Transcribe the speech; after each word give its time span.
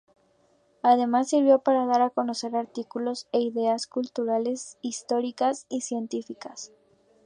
Además 0.81 1.27
sirvió 1.29 1.59
para 1.59 1.85
dar 1.85 2.01
a 2.01 2.09
conocer 2.09 2.55
artículos 2.55 3.27
e 3.31 3.39
ideas 3.39 3.85
culturales, 3.85 4.79
históricas 4.81 5.67
y 5.69 5.81
científicas. 5.81 6.71